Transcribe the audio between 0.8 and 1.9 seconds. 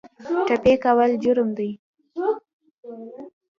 کول جرم دی.